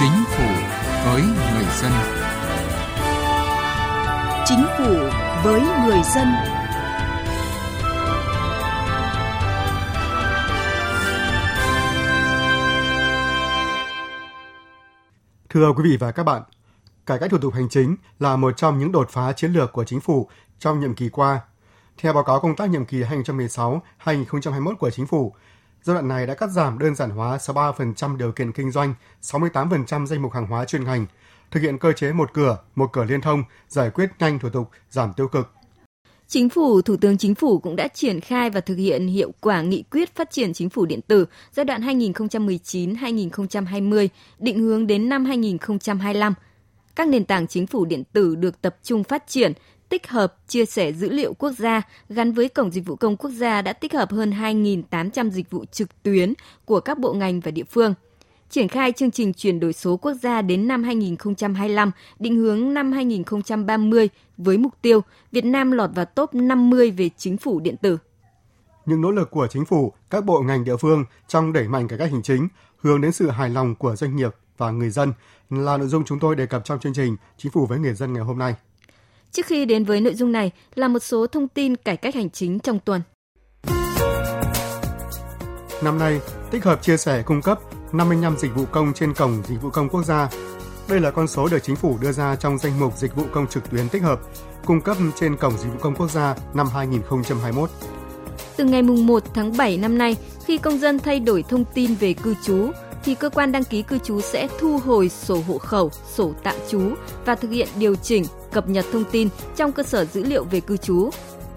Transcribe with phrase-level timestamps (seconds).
[0.00, 0.44] Chính phủ
[1.04, 1.92] với người dân.
[4.44, 4.94] Chính phủ
[5.44, 6.26] với người dân.
[15.48, 16.42] Thưa quý vị và các bạn,
[17.06, 19.84] cải cách thủ tục hành chính là một trong những đột phá chiến lược của
[19.84, 20.28] chính phủ
[20.58, 21.40] trong nhiệm kỳ qua.
[21.98, 25.34] Theo báo cáo công tác nhiệm kỳ 2016-2021 của chính phủ,
[25.82, 30.06] giai đoạn này đã cắt giảm đơn giản hóa 63% điều kiện kinh doanh, 68%
[30.06, 31.06] danh mục hàng hóa chuyên ngành,
[31.50, 34.70] thực hiện cơ chế một cửa, một cửa liên thông, giải quyết nhanh thủ tục,
[34.90, 35.48] giảm tiêu cực.
[36.28, 39.62] Chính phủ, Thủ tướng Chính phủ cũng đã triển khai và thực hiện hiệu quả
[39.62, 44.08] nghị quyết phát triển chính phủ điện tử giai đoạn 2019-2020,
[44.38, 46.34] định hướng đến năm 2025.
[46.96, 49.52] Các nền tảng chính phủ điện tử được tập trung phát triển,
[49.90, 53.30] tích hợp, chia sẻ dữ liệu quốc gia gắn với Cổng Dịch vụ Công Quốc
[53.30, 57.50] gia đã tích hợp hơn 2.800 dịch vụ trực tuyến của các bộ ngành và
[57.50, 57.94] địa phương.
[58.50, 62.92] Triển khai chương trình chuyển đổi số quốc gia đến năm 2025, định hướng năm
[62.92, 65.00] 2030 với mục tiêu
[65.32, 67.98] Việt Nam lọt vào top 50 về chính phủ điện tử.
[68.86, 71.98] Những nỗ lực của chính phủ, các bộ ngành địa phương trong đẩy mạnh cải
[71.98, 75.12] cách hành chính hướng đến sự hài lòng của doanh nghiệp và người dân
[75.50, 78.12] là nội dung chúng tôi đề cập trong chương trình Chính phủ với người dân
[78.12, 78.54] ngày hôm nay.
[79.32, 82.30] Trước khi đến với nội dung này là một số thông tin cải cách hành
[82.30, 83.02] chính trong tuần.
[85.82, 87.60] Năm nay, tích hợp chia sẻ cung cấp
[87.92, 90.30] 55 dịch vụ công trên cổng dịch vụ công quốc gia.
[90.88, 93.46] Đây là con số được chính phủ đưa ra trong danh mục dịch vụ công
[93.46, 94.20] trực tuyến tích hợp
[94.66, 97.70] cung cấp trên cổng dịch vụ công quốc gia năm 2021.
[98.56, 102.12] Từ ngày 1 tháng 7 năm nay, khi công dân thay đổi thông tin về
[102.12, 102.70] cư trú,
[103.04, 106.54] thì cơ quan đăng ký cư trú sẽ thu hồi sổ hộ khẩu, sổ tạm
[106.68, 106.80] trú
[107.24, 110.60] và thực hiện điều chỉnh, cập nhật thông tin trong cơ sở dữ liệu về
[110.60, 111.10] cư trú.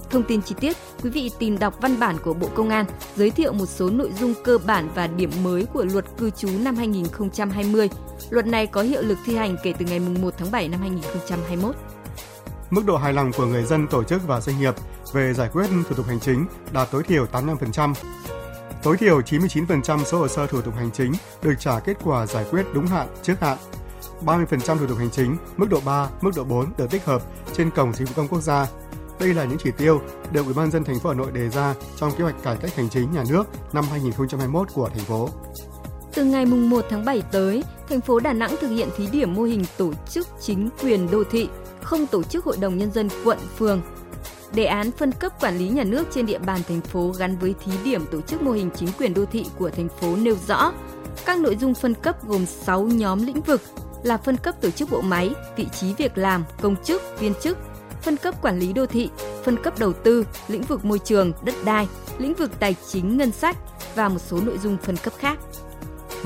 [0.09, 2.85] Thông tin chi tiết, quý vị tìm đọc văn bản của Bộ Công an
[3.15, 6.49] giới thiệu một số nội dung cơ bản và điểm mới của luật cư trú
[6.59, 7.89] năm 2020.
[8.29, 11.75] Luật này có hiệu lực thi hành kể từ ngày 1 tháng 7 năm 2021.
[12.69, 14.73] Mức độ hài lòng của người dân, tổ chức và doanh nghiệp
[15.13, 17.93] về giải quyết thủ tục hành chính đạt tối thiểu 85%.
[18.83, 21.13] Tối thiểu 99% số hồ sơ thủ tục hành chính
[21.43, 23.57] được trả kết quả giải quyết đúng hạn, trước hạn.
[24.25, 27.21] 30% thủ tục hành chính mức độ 3, mức độ 4 được tích hợp
[27.53, 28.67] trên cổng dịch vụ công quốc gia.
[29.19, 30.01] Đây là những chỉ tiêu
[30.31, 32.75] được Ủy ban dân thành phố Hà Nội đề ra trong kế hoạch cải cách
[32.75, 35.29] hành chính nhà nước năm 2021 của thành phố.
[36.13, 39.43] Từ ngày 1 tháng 7 tới, thành phố Đà Nẵng thực hiện thí điểm mô
[39.43, 41.49] hình tổ chức chính quyền đô thị,
[41.81, 43.81] không tổ chức hội đồng nhân dân quận, phường,
[44.55, 47.55] Đề án phân cấp quản lý nhà nước trên địa bàn thành phố gắn với
[47.65, 50.73] thí điểm tổ chức mô hình chính quyền đô thị của thành phố nêu rõ
[51.25, 53.61] các nội dung phân cấp gồm 6 nhóm lĩnh vực
[54.03, 57.57] là phân cấp tổ chức bộ máy, vị trí việc làm, công chức, viên chức,
[58.01, 59.09] phân cấp quản lý đô thị,
[59.43, 61.87] phân cấp đầu tư, lĩnh vực môi trường, đất đai,
[62.17, 63.57] lĩnh vực tài chính ngân sách
[63.95, 65.39] và một số nội dung phân cấp khác.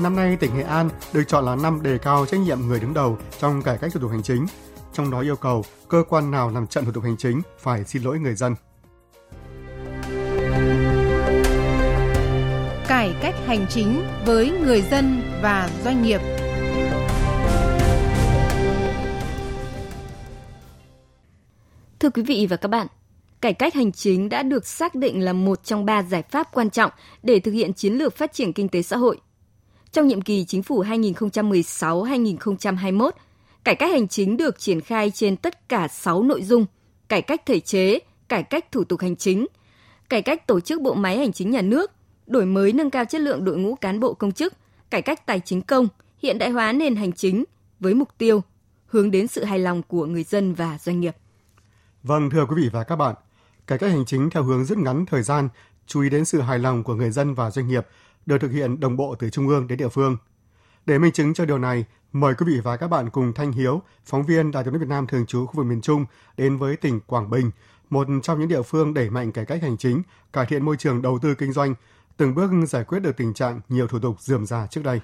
[0.00, 2.94] Năm nay, tỉnh Nghệ An được chọn là năm đề cao trách nhiệm người đứng
[2.94, 4.46] đầu trong cải cách thủ tục hành chính
[4.92, 8.02] trong đó yêu cầu cơ quan nào làm chậm thủ tục hành chính phải xin
[8.02, 8.54] lỗi người dân.
[12.88, 16.20] Cải cách hành chính với người dân và doanh nghiệp.
[22.00, 22.86] Thưa quý vị và các bạn,
[23.40, 26.70] cải cách hành chính đã được xác định là một trong ba giải pháp quan
[26.70, 26.90] trọng
[27.22, 29.20] để thực hiện chiến lược phát triển kinh tế xã hội.
[29.92, 33.10] Trong nhiệm kỳ chính phủ 2016-2021,
[33.64, 36.66] Cải cách hành chính được triển khai trên tất cả 6 nội dung:
[37.08, 37.98] cải cách thể chế,
[38.28, 39.46] cải cách thủ tục hành chính,
[40.08, 41.92] cải cách tổ chức bộ máy hành chính nhà nước,
[42.26, 44.54] đổi mới nâng cao chất lượng đội ngũ cán bộ công chức,
[44.90, 45.88] cải cách tài chính công,
[46.22, 47.44] hiện đại hóa nền hành chính
[47.80, 48.42] với mục tiêu
[48.86, 51.16] hướng đến sự hài lòng của người dân và doanh nghiệp.
[52.08, 53.14] Vâng, thưa quý vị và các bạn,
[53.66, 55.48] cải cách hành chính theo hướng rút ngắn thời gian,
[55.86, 57.86] chú ý đến sự hài lòng của người dân và doanh nghiệp
[58.26, 60.16] được thực hiện đồng bộ từ trung ương đến địa phương.
[60.86, 63.82] Để minh chứng cho điều này, Mời quý vị và các bạn cùng Thanh Hiếu,
[64.04, 66.04] phóng viên Đài tiếng nói Việt Nam thường trú khu vực miền Trung
[66.36, 67.50] đến với tỉnh Quảng Bình,
[67.90, 70.02] một trong những địa phương đẩy mạnh cải cách hành chính,
[70.32, 71.74] cải thiện môi trường đầu tư kinh doanh,
[72.16, 75.00] từng bước giải quyết được tình trạng nhiều thủ tục dườm già trước đây.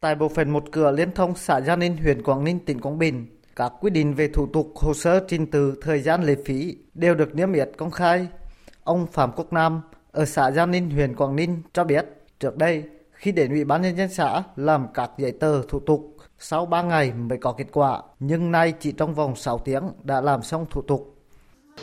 [0.00, 2.98] Tại bộ phận một cửa liên thông xã Gia Ninh, huyện Quảng Ninh, tỉnh Quảng
[2.98, 6.76] Bình, các quy định về thủ tục hồ sơ trình từ thời gian lệ phí
[6.94, 8.26] đều được niêm yết công khai.
[8.84, 9.80] Ông Phạm Quốc Nam
[10.12, 12.06] ở xã giang Ninh, huyện Quảng Ninh cho biết,
[12.40, 16.16] trước đây khi đến Ủy ban nhân dân xã làm các giấy tờ thủ tục
[16.38, 20.20] sau 3 ngày mới có kết quả, nhưng nay chỉ trong vòng 6 tiếng đã
[20.20, 21.13] làm xong thủ tục.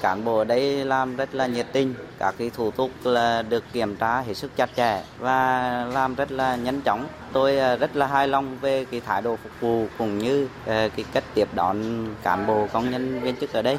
[0.02, 3.64] Cán bộ ở đây làm rất là nhiệt tình, các cái thủ tục là được
[3.74, 7.08] kiểm tra hết sức chặt chẽ và làm rất là nhanh chóng.
[7.34, 10.90] Tôi ờ, rất là hài lòng về cái thái độ phục vụ cũng như ờ,
[10.96, 13.78] cái cách tiếp đón cán bộ công nhân viên chức ở đây.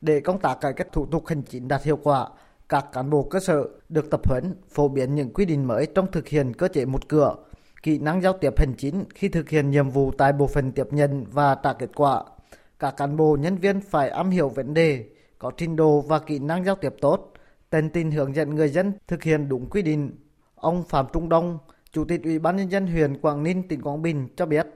[0.00, 2.28] Để công tác cải cách thủ tục hành chính đạt hiệu quả,
[2.68, 6.06] các cán bộ cơ sở được tập huấn phổ biến những quy định mới trong
[6.12, 7.34] thực hiện cơ chế một cửa,
[7.82, 10.86] kỹ năng giao tiếp hành chính khi thực hiện nhiệm vụ tại bộ phận tiếp
[10.90, 12.24] nhận và trả kết quả.
[12.78, 15.04] Các cán bộ nhân viên phải am hiểu vấn đề,
[15.42, 17.32] có trình độ và kỹ năng giao tiếp tốt,
[17.70, 20.10] tận tình hướng dẫn người dân thực hiện đúng quy định.
[20.54, 21.58] Ông Phạm Trung Đông,
[21.92, 24.66] Chủ tịch Ủy ban nhân dân huyện Quảng Ninh, tỉnh Quảng Bình cho biết,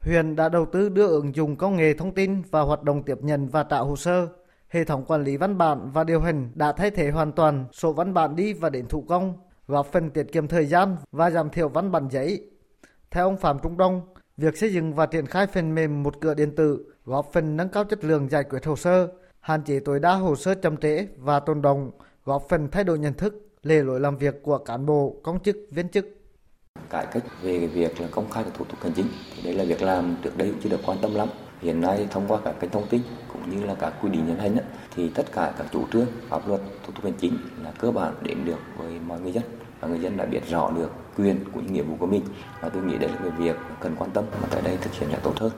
[0.00, 3.18] huyện đã đầu tư đưa ứng dụng công nghệ thông tin và hoạt động tiếp
[3.20, 4.28] nhận và trả hồ sơ.
[4.68, 7.92] Hệ thống quản lý văn bản và điều hành đã thay thế hoàn toàn số
[7.92, 9.34] văn bản đi và đến thủ công,
[9.66, 12.50] góp phần tiết kiệm thời gian và giảm thiểu văn bản giấy.
[13.10, 14.00] Theo ông Phạm Trung Đông,
[14.36, 17.68] việc xây dựng và triển khai phần mềm một cửa điện tử góp phần nâng
[17.68, 19.08] cao chất lượng giải quyết hồ sơ,
[19.48, 21.90] hạn chế tối đa hồ sơ chậm trễ và tồn động,
[22.24, 25.56] góp phần thay đổi nhận thức, lề lối làm việc của cán bộ, công chức,
[25.70, 26.06] viên chức.
[26.90, 29.06] Cải cách về việc là công khai các thủ tục hành chính
[29.36, 31.28] thì đây là việc làm trước đây chưa được quan tâm lắm.
[31.60, 33.02] Hiện nay thông qua các kênh thông tin
[33.32, 34.56] cũng như là các quy định hiện hành
[34.94, 38.14] thì tất cả các chủ trương pháp luật thủ tục hành chính là cơ bản
[38.22, 39.44] đến được với mọi người dân
[39.80, 42.22] và người dân đã biết rõ được quyền của những nghĩa vụ của mình
[42.60, 45.10] và tôi nghĩ đây là cái việc cần quan tâm mà tại đây thực hiện
[45.10, 45.52] là tốt hơn.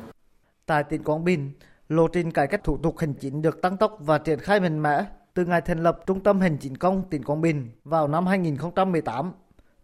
[0.67, 1.51] Tại tỉnh Quảng Bình,
[1.91, 4.83] lộ trình cải cách thủ tục hành chính được tăng tốc và triển khai mạnh
[4.83, 5.05] mẽ
[5.35, 9.33] từ ngày thành lập Trung tâm Hành chính công tỉnh Quảng Bình vào năm 2018.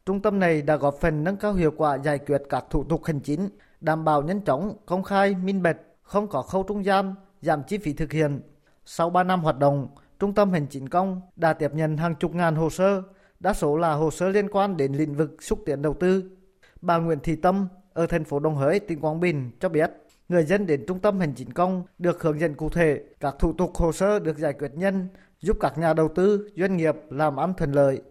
[0.07, 3.05] Trung tâm này đã góp phần nâng cao hiệu quả giải quyết các thủ tục
[3.05, 3.49] hành chính,
[3.81, 7.79] đảm bảo nhanh chóng, công khai, minh bạch, không có khâu trung gian, giảm chi
[7.79, 8.41] phí thực hiện.
[8.85, 9.89] Sau 3 năm hoạt động,
[10.19, 13.03] Trung tâm Hành chính công đã tiếp nhận hàng chục ngàn hồ sơ,
[13.41, 16.31] đa số là hồ sơ liên quan đến lĩnh vực xúc tiến đầu tư.
[16.81, 19.91] Bà Nguyễn Thị Tâm ở thành phố Đồng Hới, tỉnh Quảng Bình cho biết,
[20.29, 23.53] người dân đến trung tâm hành chính công được hướng dẫn cụ thể, các thủ
[23.53, 25.09] tục hồ sơ được giải quyết nhanh,
[25.41, 28.03] giúp các nhà đầu tư, doanh nghiệp làm ăn thuận lợi.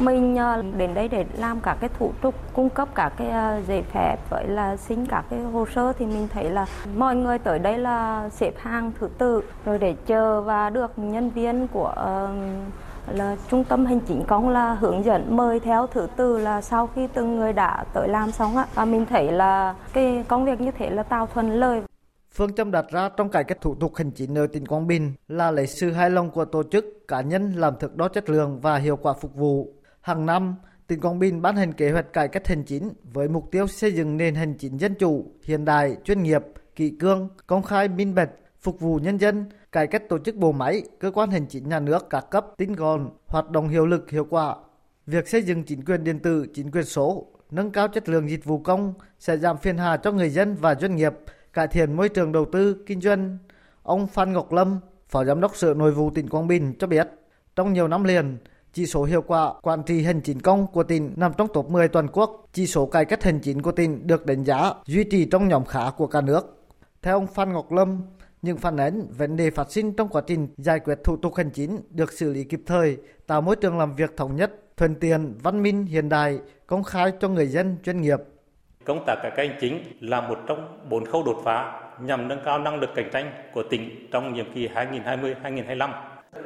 [0.00, 3.62] Mình ờ, đến đây để làm các cái thủ tục cung cấp các cái ờ,
[3.68, 6.66] giấy phép với là xin các cái hồ sơ thì mình thấy là
[6.96, 11.30] mọi người tới đây là xếp hàng thứ tự rồi để chờ và được nhân
[11.30, 12.34] viên của ờ,
[13.12, 16.86] là trung tâm hành chính công là hướng dẫn mời theo thứ tự là sau
[16.86, 20.60] khi từng người đã tới làm xong á và mình thấy là cái công việc
[20.60, 21.82] như thế là tạo thuận lợi
[22.36, 25.12] Phương châm đặt ra trong cải cách thủ tục hành chính ở tỉnh Quảng Bình
[25.28, 28.60] là lấy sự hài lòng của tổ chức, cá nhân làm thực đo chất lượng
[28.60, 29.74] và hiệu quả phục vụ.
[30.00, 30.54] Hàng năm,
[30.86, 33.92] tỉnh Quảng Bình ban hành kế hoạch cải cách hành chính với mục tiêu xây
[33.92, 36.42] dựng nền hành chính dân chủ, hiện đại, chuyên nghiệp,
[36.76, 38.30] kỷ cương, công khai, minh bạch,
[38.60, 41.80] phục vụ nhân dân, cải cách tổ chức bộ máy, cơ quan hành chính nhà
[41.80, 44.56] nước các cấp tinh gọn, hoạt động hiệu lực hiệu quả.
[45.06, 48.44] Việc xây dựng chính quyền điện tử, chính quyền số, nâng cao chất lượng dịch
[48.44, 51.12] vụ công sẽ giảm phiền hà cho người dân và doanh nghiệp,
[51.52, 53.38] cải thiện môi trường đầu tư, kinh doanh.
[53.82, 57.08] Ông Phan Ngọc Lâm, Phó Giám đốc Sở Nội vụ tỉnh Quảng Bình cho biết,
[57.56, 58.38] trong nhiều năm liền,
[58.72, 61.88] chỉ số hiệu quả quản trị hành chính công của tỉnh nằm trong top 10
[61.88, 62.48] toàn quốc.
[62.52, 65.64] Chỉ số cải cách hành chính của tỉnh được đánh giá duy trì trong nhóm
[65.64, 66.66] khá của cả nước.
[67.02, 68.02] Theo ông Phan Ngọc Lâm,
[68.46, 71.50] những phản ánh vấn đề phát sinh trong quá trình giải quyết thủ tục hành
[71.50, 72.96] chính được xử lý kịp thời,
[73.26, 77.12] tạo môi trường làm việc thống nhất, thuận tiện, văn minh, hiện đại, công khai
[77.20, 78.18] cho người dân, doanh nghiệp.
[78.84, 82.40] Công tác cải cách hành chính là một trong bốn khâu đột phá nhằm nâng
[82.44, 85.90] cao năng lực cạnh tranh của tỉnh trong nhiệm kỳ 2020-2025.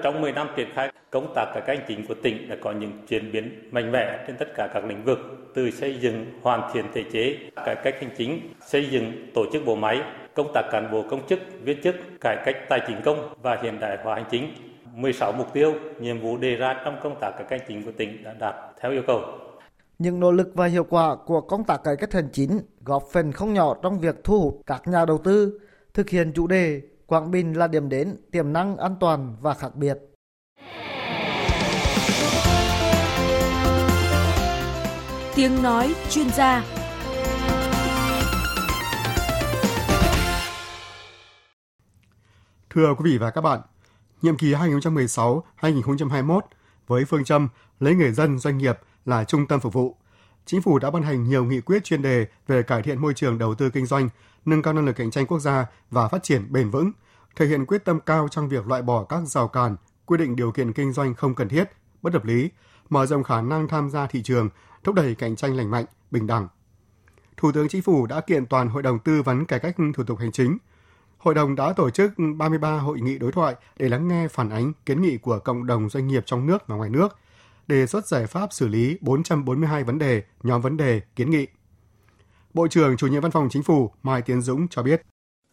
[0.02, 2.72] Trong 10 năm triển khai, công tác cải cách hành chính của tỉnh đã có
[2.72, 5.18] những chuyển biến mạnh mẽ trên tất cả các lĩnh vực,
[5.54, 9.64] từ xây dựng, hoàn thiện thể chế, cải cách hành chính, xây dựng tổ chức
[9.66, 10.00] bộ máy,
[10.34, 13.80] công tác cán bộ công chức, viên chức, cải cách tài chính công và hiện
[13.80, 14.54] đại hóa hành chính.
[14.94, 17.92] 16 mục tiêu, nhiệm vụ đề ra trong công tác cải cách hành chính của
[17.96, 19.20] tỉnh đã đạt theo yêu cầu.
[19.98, 23.32] Những nỗ lực và hiệu quả của công tác cải cách hành chính góp phần
[23.32, 25.60] không nhỏ trong việc thu hút các nhà đầu tư,
[25.94, 29.74] thực hiện chủ đề Quảng Bình là điểm đến tiềm năng an toàn và khác
[29.74, 29.98] biệt.
[35.34, 36.79] Tiếng nói chuyên gia
[42.70, 43.60] Thưa quý vị và các bạn,
[44.22, 46.40] nhiệm kỳ 2016-2021
[46.86, 47.48] với phương châm
[47.80, 49.96] lấy người dân doanh nghiệp là trung tâm phục vụ,
[50.46, 53.38] Chính phủ đã ban hành nhiều nghị quyết chuyên đề về cải thiện môi trường
[53.38, 54.08] đầu tư kinh doanh,
[54.44, 56.92] nâng cao năng lực cạnh tranh quốc gia và phát triển bền vững,
[57.36, 60.52] thể hiện quyết tâm cao trong việc loại bỏ các rào cản, quy định điều
[60.52, 61.64] kiện kinh doanh không cần thiết,
[62.02, 62.50] bất hợp lý,
[62.88, 64.48] mở rộng khả năng tham gia thị trường,
[64.84, 66.48] thúc đẩy cạnh tranh lành mạnh, bình đẳng.
[67.36, 70.18] Thủ tướng Chính phủ đã kiện toàn Hội đồng tư vấn cải cách thủ tục
[70.18, 70.58] hành chính.
[71.20, 74.72] Hội đồng đã tổ chức 33 hội nghị đối thoại để lắng nghe phản ánh
[74.86, 77.18] kiến nghị của cộng đồng doanh nghiệp trong nước và ngoài nước,
[77.66, 81.46] đề xuất giải pháp xử lý 442 vấn đề, nhóm vấn đề, kiến nghị.
[82.54, 85.02] Bộ trưởng chủ nhiệm Văn phòng Chính phủ Mai Tiến Dũng cho biết.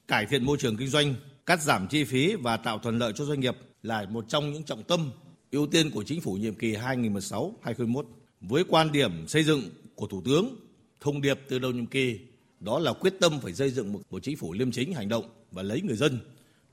[0.07, 3.25] Cải thiện môi trường kinh doanh, cắt giảm chi phí và tạo thuận lợi cho
[3.25, 5.11] doanh nghiệp là một trong những trọng tâm
[5.51, 8.03] ưu tiên của chính phủ nhiệm kỳ 2016-2021
[8.41, 9.61] với quan điểm xây dựng
[9.95, 10.55] của Thủ tướng
[11.01, 12.19] thông điệp từ đầu nhiệm kỳ
[12.59, 15.29] đó là quyết tâm phải xây dựng một, một chính phủ liêm chính hành động
[15.51, 16.19] và lấy người dân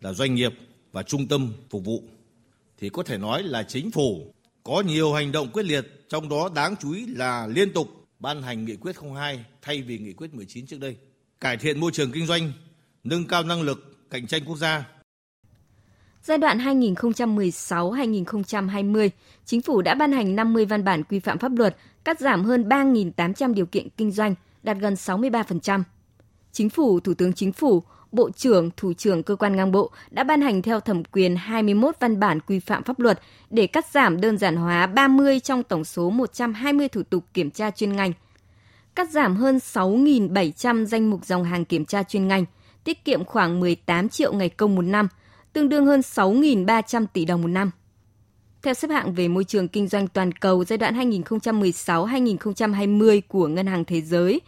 [0.01, 0.53] là doanh nghiệp
[0.93, 2.03] và trung tâm phục vụ
[2.79, 6.51] thì có thể nói là chính phủ có nhiều hành động quyết liệt trong đó
[6.55, 7.89] đáng chú ý là liên tục
[8.19, 10.97] ban hành nghị quyết 02 thay vì nghị quyết 19 trước đây.
[11.41, 12.53] Cải thiện môi trường kinh doanh,
[13.05, 14.89] nâng cao năng lực cạnh tranh quốc gia.
[16.23, 19.11] Giai đoạn 2016-2020,
[19.45, 22.69] Chính phủ đã ban hành 50 văn bản quy phạm pháp luật, cắt giảm hơn
[22.69, 25.83] 3.800 điều kiện kinh doanh, đạt gần 63%.
[26.53, 30.25] Chính phủ, Thủ tướng Chính phủ, Bộ trưởng, Thủ trưởng cơ quan ngang bộ đã
[30.25, 34.21] ban hành theo thẩm quyền 21 văn bản quy phạm pháp luật để cắt giảm
[34.21, 38.13] đơn giản hóa 30 trong tổng số 120 thủ tục kiểm tra chuyên ngành,
[38.95, 42.45] cắt giảm hơn 6.700 danh mục dòng hàng kiểm tra chuyên ngành,
[42.85, 45.09] tiết kiệm khoảng 18 triệu ngày công một năm,
[45.53, 47.71] tương đương hơn 6.300 tỷ đồng một năm.
[48.65, 53.67] Theo xếp hạng về môi trường kinh doanh toàn cầu giai đoạn 2016-2020 của Ngân
[53.67, 54.41] hàng Thế giới,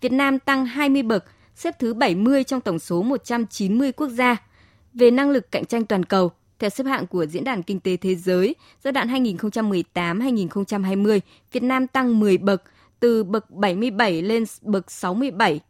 [0.00, 1.24] Việt Nam tăng 20 bậc,
[1.54, 4.36] xếp thứ 70 trong tổng số 190 quốc gia.
[4.94, 7.96] Về năng lực cạnh tranh toàn cầu, theo xếp hạng của Diễn đàn Kinh tế
[7.96, 11.20] Thế giới, giai đoạn 2018-2020,
[11.52, 12.62] Việt Nam tăng 10 bậc,
[13.00, 15.60] từ bậc 77 lên bậc 67.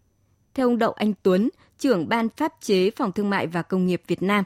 [0.54, 4.02] Theo ông Đậu Anh Tuấn, trưởng Ban Pháp chế Phòng Thương mại và Công nghiệp
[4.06, 4.44] Việt Nam,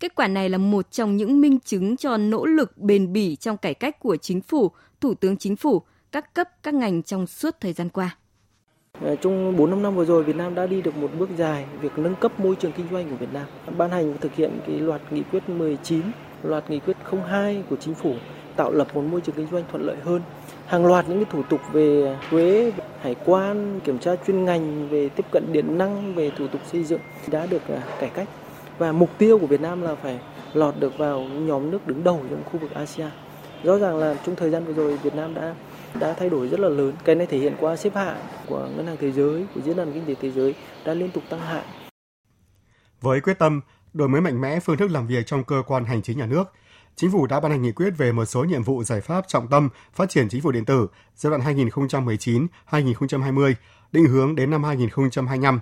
[0.00, 3.56] kết quả này là một trong những minh chứng cho nỗ lực bền bỉ trong
[3.56, 7.56] cải cách của chính phủ, Thủ tướng Chính phủ, các cấp, các ngành trong suốt
[7.60, 8.16] thời gian qua.
[9.00, 11.98] Ờ, trong 4 năm vừa rồi, Việt Nam đã đi được một bước dài việc
[11.98, 13.46] nâng cấp môi trường kinh doanh của Việt Nam.
[13.76, 16.02] Ban hành và thực hiện cái loạt nghị quyết 19,
[16.42, 16.96] loạt nghị quyết
[17.28, 18.14] 02 của chính phủ
[18.56, 20.22] tạo lập một môi trường kinh doanh thuận lợi hơn.
[20.66, 25.08] Hàng loạt những cái thủ tục về thuế, hải quan, kiểm tra chuyên ngành, về
[25.08, 28.28] tiếp cận điện năng, về thủ tục xây dựng đã được ờ, cải cách.
[28.78, 30.20] Và mục tiêu của Việt Nam là phải
[30.52, 33.10] lọt được vào nhóm nước đứng đầu trong khu vực ASEAN.
[33.62, 35.54] Rõ ràng là trong thời gian vừa rồi Việt Nam đã
[36.00, 36.92] đã thay đổi rất là lớn.
[37.04, 38.16] Cái này thể hiện qua xếp hạng
[38.46, 40.54] của Ngân hàng Thế giới, của Diễn đàn Kinh tế Thế giới
[40.84, 41.64] đã liên tục tăng hạng.
[43.00, 43.60] Với quyết tâm
[43.92, 46.44] đổi mới mạnh mẽ phương thức làm việc trong cơ quan hành chính nhà nước,
[46.98, 49.48] Chính phủ đã ban hành nghị quyết về một số nhiệm vụ giải pháp trọng
[49.48, 51.56] tâm phát triển chính phủ điện tử giai đoạn
[52.70, 53.54] 2019-2020,
[53.92, 55.60] định hướng đến năm 2025.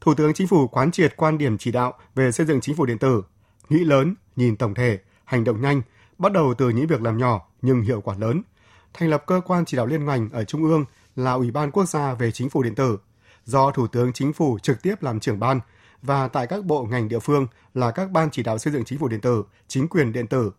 [0.00, 2.86] Thủ tướng Chính phủ quán triệt quan điểm chỉ đạo về xây dựng chính phủ
[2.86, 3.22] điện tử,
[3.68, 5.82] nghĩ lớn, nhìn tổng thể, hành động nhanh,
[6.18, 8.42] bắt đầu từ những việc làm nhỏ nhưng hiệu quả lớn–
[8.94, 10.84] thành lập cơ quan chỉ đạo liên ngành ở Trung ương
[11.16, 12.98] là Ủy ban Quốc gia về Chính phủ điện tử,
[13.44, 15.60] do Thủ tướng Chính phủ trực tiếp làm trưởng ban
[16.02, 18.98] và tại các bộ ngành địa phương là các ban chỉ đạo xây dựng chính
[18.98, 20.52] phủ điện tử, chính quyền điện tử.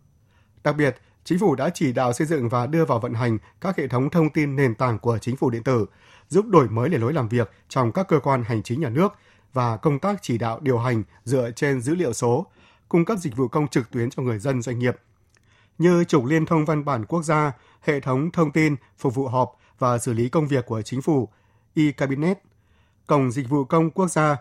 [0.64, 0.98] Đặc biệt,
[1.30, 4.10] Chính phủ đã chỉ đạo xây dựng và đưa vào vận hành các hệ thống
[4.10, 5.86] thông tin nền tảng của chính phủ điện tử,
[6.30, 9.14] giúp đổi mới lề lối làm việc trong các cơ quan hành chính nhà nước
[9.54, 12.46] và công tác chỉ đạo điều hành dựa trên dữ liệu số,
[12.90, 14.96] cung cấp dịch vụ công trực tuyến cho người dân doanh nghiệp–
[15.78, 19.58] như trục liên thông văn bản quốc gia, hệ thống thông tin phục vụ họp
[19.80, 21.30] và xử lý công việc của chính phủ,
[21.76, 22.40] e-cabinet,
[23.08, 24.38] cổng dịch vụ công quốc gia.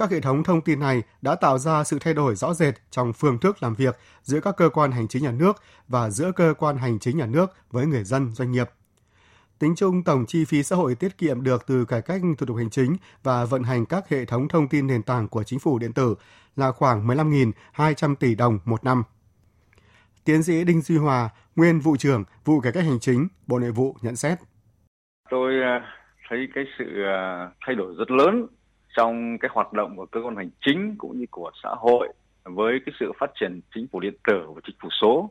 [0.00, 3.12] Các hệ thống thông tin này đã tạo ra sự thay đổi rõ rệt trong
[3.12, 5.56] phương thức làm việc giữa các cơ quan hành chính nhà nước
[5.88, 8.70] và giữa cơ quan hành chính nhà nước với người dân doanh nghiệp.
[9.58, 12.56] Tính chung tổng chi phí xã hội tiết kiệm được từ cải cách thủ tục
[12.56, 15.78] hành chính và vận hành các hệ thống thông tin nền tảng của chính phủ
[15.78, 16.14] điện tử
[16.56, 19.02] là khoảng 15.200 tỷ đồng một năm.
[20.24, 23.70] Tiến sĩ Đinh Duy Hòa, nguyên vụ trưởng vụ cải cách hành chính, Bộ Nội
[23.70, 24.38] vụ nhận xét.
[25.30, 25.80] Tôi à,
[26.28, 28.46] thấy cái sự à, thay đổi rất lớn
[28.96, 32.08] trong cái hoạt động của cơ quan hành chính cũng như của xã hội
[32.44, 35.30] với cái sự phát triển chính phủ điện tử và chính phủ số.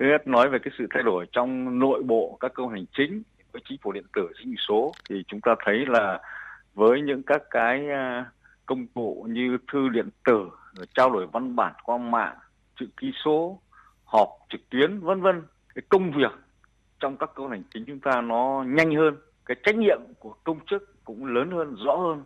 [0.00, 2.86] Thứ nhất nói về cái sự thay đổi trong nội bộ các cơ quan hành
[2.92, 3.22] chính
[3.52, 6.20] với chính phủ điện tử, chính phủ số thì chúng ta thấy là
[6.74, 8.30] với những các cái à,
[8.66, 10.48] công cụ như thư điện tử,
[10.94, 12.36] trao đổi văn bản qua mạng,
[12.80, 13.58] chữ ký số,
[14.04, 15.42] họp trực tuyến vân vân
[15.74, 16.32] cái công việc
[17.00, 20.34] trong các cơ quan hành chính chúng ta nó nhanh hơn cái trách nhiệm của
[20.44, 22.22] công chức cũng lớn hơn rõ hơn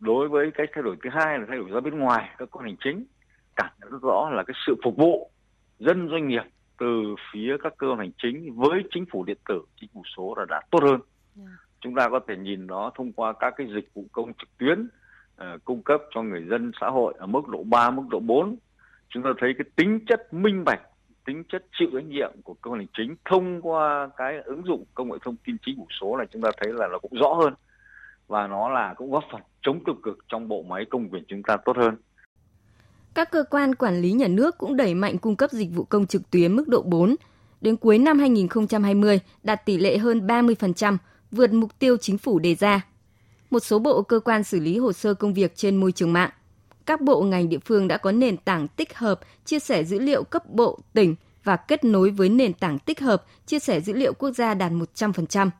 [0.00, 2.46] đối với cái thay đổi thứ hai là thay đổi ra bên ngoài các cơ
[2.46, 3.04] quan hành chính
[3.56, 5.30] cảm nhận rất rõ là cái sự phục vụ
[5.78, 6.42] dân doanh nghiệp
[6.78, 10.34] từ phía các cơ quan hành chính với chính phủ điện tử chính phủ số
[10.38, 11.02] là đã tốt hơn yeah.
[11.36, 11.52] Dạ.
[11.80, 14.88] chúng ta có thể nhìn nó thông qua các cái dịch vụ công trực tuyến
[15.40, 18.56] uh, cung cấp cho người dân xã hội ở mức độ 3, mức độ 4
[19.08, 20.80] chúng ta thấy cái tính chất minh bạch
[21.24, 24.84] tính chất chịu trách nhiệm của cơ quan hành chính thông qua cái ứng dụng
[24.94, 27.34] công nghệ thông tin chính phủ số này chúng ta thấy là nó cũng rõ
[27.34, 27.54] hơn
[28.26, 31.42] và nó là cũng góp phần chống tiêu cực trong bộ máy công quyền chúng
[31.42, 31.96] ta tốt hơn.
[33.14, 36.06] Các cơ quan quản lý nhà nước cũng đẩy mạnh cung cấp dịch vụ công
[36.06, 37.16] trực tuyến mức độ 4.
[37.60, 40.96] Đến cuối năm 2020 đạt tỷ lệ hơn 30%,
[41.30, 42.86] vượt mục tiêu chính phủ đề ra.
[43.50, 46.30] Một số bộ cơ quan xử lý hồ sơ công việc trên môi trường mạng
[46.90, 50.24] các bộ ngành địa phương đã có nền tảng tích hợp chia sẻ dữ liệu
[50.24, 51.14] cấp bộ, tỉnh
[51.44, 54.72] và kết nối với nền tảng tích hợp chia sẻ dữ liệu quốc gia đạt
[54.72, 55.50] 100%.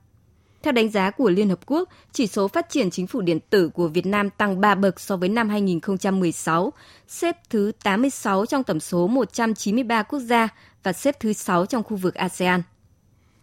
[0.63, 3.69] Theo đánh giá của Liên Hợp Quốc, chỉ số phát triển chính phủ điện tử
[3.69, 6.73] của Việt Nam tăng 3 bậc so với năm 2016,
[7.09, 10.49] xếp thứ 86 trong tổng số 193 quốc gia
[10.83, 12.63] và xếp thứ 6 trong khu vực ASEAN.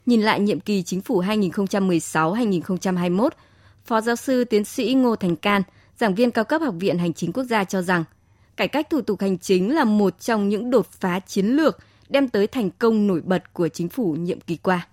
[0.05, 3.29] nhìn lại nhiệm kỳ chính phủ 2016-2021,
[3.85, 5.61] Phó giáo sư tiến sĩ Ngô Thành Can,
[5.99, 8.03] giảng viên cao cấp Học viện Hành chính Quốc gia cho rằng,
[8.57, 11.77] cải cách thủ tục hành chính là một trong những đột phá chiến lược
[12.09, 14.87] đem tới thành công nổi bật của chính phủ nhiệm kỳ qua.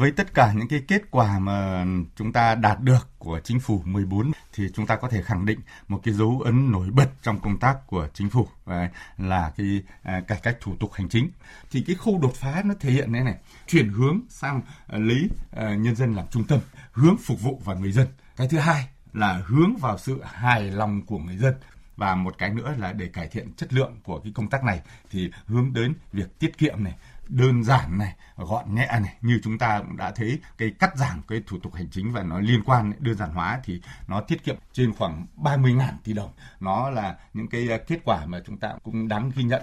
[0.00, 1.84] Với tất cả những cái kết quả mà
[2.16, 5.60] chúng ta đạt được của chính phủ 14 thì chúng ta có thể khẳng định
[5.88, 9.82] một cái dấu ấn nổi bật trong công tác của chính phủ à, là cái
[10.02, 11.30] à, cải cách thủ tục hành chính.
[11.70, 13.34] Thì cái khâu đột phá nó thể hiện thế này,
[13.66, 16.60] chuyển hướng sang à, lấy nhân dân làm trung tâm,
[16.92, 18.06] hướng phục vụ vào người dân.
[18.36, 21.54] Cái thứ hai là hướng vào sự hài lòng của người dân
[21.96, 24.80] và một cái nữa là để cải thiện chất lượng của cái công tác này
[25.10, 26.94] thì hướng đến việc tiết kiệm này
[27.28, 31.22] đơn giản này, gọn nhẹ này, như chúng ta cũng đã thấy cái cắt giảm
[31.28, 34.44] cái thủ tục hành chính và nó liên quan, đơn giản hóa thì nó tiết
[34.44, 36.32] kiệm trên khoảng 30.000 tỷ đồng.
[36.60, 39.62] Nó là những cái à, kết quả mà chúng ta cũng đáng ghi nhận.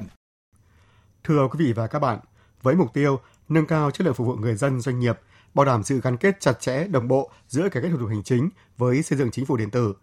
[1.23, 2.19] Thưa quý vị và các bạn,
[2.61, 5.19] với mục tiêu nâng cao chất lượng phục vụ người dân, doanh nghiệp,
[5.53, 8.23] bảo đảm sự gắn kết chặt chẽ, đồng bộ giữa cải cách thủ tục hành
[8.23, 9.93] chính với xây dựng chính phủ điện tử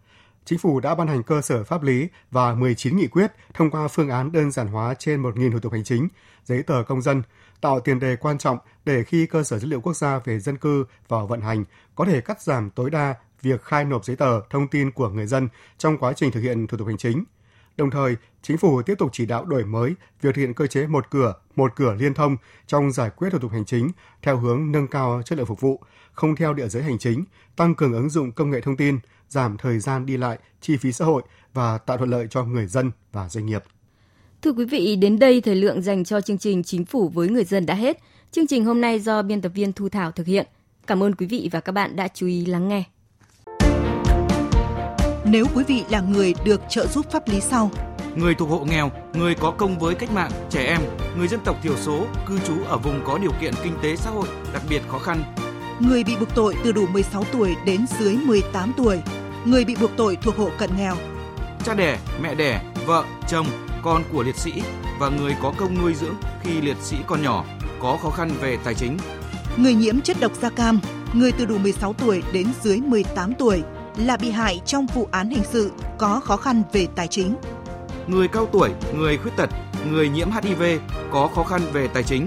[0.51, 3.89] Chính phủ đã ban hành cơ sở pháp lý và 19 nghị quyết thông qua
[3.89, 6.09] phương án đơn giản hóa trên 1.000 thủ tục hành chính,
[6.45, 7.23] giấy tờ công dân,
[7.61, 10.57] tạo tiền đề quan trọng để khi cơ sở dữ liệu quốc gia về dân
[10.57, 11.65] cư vào vận hành
[11.95, 15.27] có thể cắt giảm tối đa việc khai nộp giấy tờ, thông tin của người
[15.27, 17.25] dân trong quá trình thực hiện thủ tục hành chính.
[17.81, 20.87] Đồng thời, chính phủ tiếp tục chỉ đạo đổi mới việc thực hiện cơ chế
[20.87, 23.91] một cửa, một cửa liên thông trong giải quyết thủ tục hành chính
[24.23, 25.81] theo hướng nâng cao chất lượng phục vụ,
[26.13, 27.25] không theo địa giới hành chính,
[27.57, 30.93] tăng cường ứng dụng công nghệ thông tin, giảm thời gian đi lại, chi phí
[30.93, 31.23] xã hội
[31.55, 33.63] và tạo thuận lợi cho người dân và doanh nghiệp.
[34.43, 37.45] Thưa quý vị, đến đây thời lượng dành cho chương trình Chính phủ với người
[37.45, 37.99] dân đã hết.
[38.31, 40.47] Chương trình hôm nay do biên tập viên Thu Thảo thực hiện.
[40.87, 42.85] Cảm ơn quý vị và các bạn đã chú ý lắng nghe.
[45.31, 47.71] Nếu quý vị là người được trợ giúp pháp lý sau,
[48.15, 50.81] người thuộc hộ nghèo, người có công với cách mạng, trẻ em,
[51.19, 54.11] người dân tộc thiểu số, cư trú ở vùng có điều kiện kinh tế xã
[54.11, 55.23] hội đặc biệt khó khăn,
[55.81, 59.01] người bị buộc tội từ đủ 16 tuổi đến dưới 18 tuổi,
[59.45, 60.97] người bị buộc tội thuộc hộ cận nghèo,
[61.65, 63.47] cha đẻ, mẹ đẻ, vợ, chồng,
[63.83, 64.53] con của liệt sĩ
[64.99, 67.45] và người có công nuôi dưỡng khi liệt sĩ còn nhỏ
[67.81, 68.99] có khó khăn về tài chính.
[69.57, 70.81] Người nhiễm chất độc da cam,
[71.13, 73.63] người từ đủ 16 tuổi đến dưới 18 tuổi
[74.07, 77.37] là bị hại trong vụ án hình sự có khó khăn về tài chính.
[78.07, 79.51] Người cao tuổi, người khuyết tật,
[79.91, 80.63] người nhiễm HIV
[81.11, 82.27] có khó khăn về tài chính.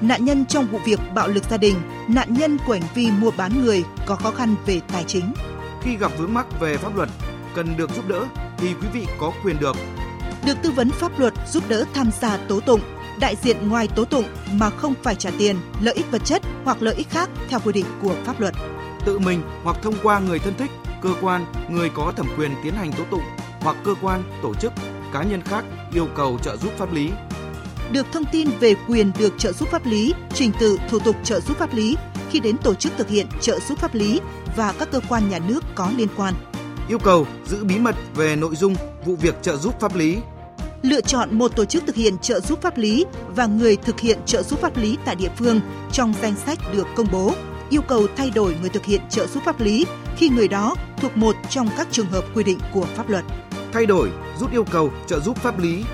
[0.00, 1.74] Nạn nhân trong vụ việc bạo lực gia đình,
[2.08, 5.32] nạn nhân của hành vi mua bán người có khó khăn về tài chính.
[5.82, 7.08] Khi gặp vướng mắc về pháp luật,
[7.54, 8.24] cần được giúp đỡ
[8.58, 9.76] thì quý vị có quyền được
[10.48, 12.80] được tư vấn pháp luật giúp đỡ tham gia tố tụng,
[13.20, 16.82] đại diện ngoài tố tụng mà không phải trả tiền, lợi ích vật chất hoặc
[16.82, 18.54] lợi ích khác theo quy định của pháp luật.
[19.04, 20.70] Tự mình hoặc thông qua người thân thích,
[21.02, 23.24] cơ quan, người có thẩm quyền tiến hành tố tụng
[23.60, 24.72] hoặc cơ quan, tổ chức,
[25.12, 27.10] cá nhân khác yêu cầu trợ giúp pháp lý.
[27.92, 31.40] Được thông tin về quyền được trợ giúp pháp lý, trình tự thủ tục trợ
[31.40, 31.96] giúp pháp lý
[32.30, 34.20] khi đến tổ chức thực hiện trợ giúp pháp lý
[34.56, 36.34] và các cơ quan nhà nước có liên quan
[36.88, 40.18] yêu cầu giữ bí mật về nội dung vụ việc trợ giúp pháp lý.
[40.82, 44.18] Lựa chọn một tổ chức thực hiện trợ giúp pháp lý và người thực hiện
[44.26, 45.60] trợ giúp pháp lý tại địa phương
[45.92, 47.32] trong danh sách được công bố.
[47.70, 51.16] Yêu cầu thay đổi người thực hiện trợ giúp pháp lý khi người đó thuộc
[51.16, 53.24] một trong các trường hợp quy định của pháp luật.
[53.72, 55.84] Thay đổi, rút yêu cầu trợ giúp pháp lý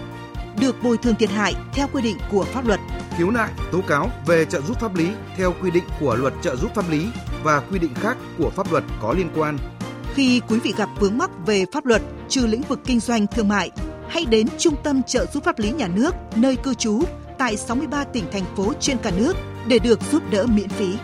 [0.60, 2.80] được bồi thường thiệt hại theo quy định của pháp luật.
[3.16, 6.56] Khiếu nại, tố cáo về trợ giúp pháp lý theo quy định của luật trợ
[6.56, 7.06] giúp pháp lý
[7.42, 9.58] và quy định khác của pháp luật có liên quan
[10.14, 13.48] khi quý vị gặp vướng mắc về pháp luật trừ lĩnh vực kinh doanh thương
[13.48, 13.70] mại,
[14.08, 17.02] hãy đến Trung tâm trợ giúp pháp lý nhà nước nơi cư trú
[17.38, 20.94] tại 63 tỉnh thành phố trên cả nước để được giúp đỡ miễn phí.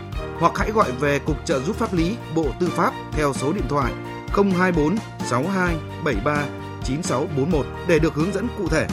[0.41, 3.65] Hoặc hãy gọi về Cục Trợ giúp pháp lý, Bộ Tư pháp theo số điện
[3.69, 3.93] thoại
[4.29, 6.45] 024 62 73
[6.85, 8.87] 9641 để được hướng dẫn cụ thể.